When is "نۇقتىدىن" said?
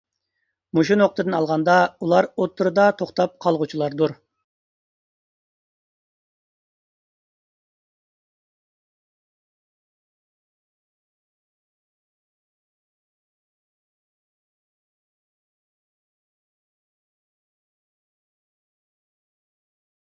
0.99-1.35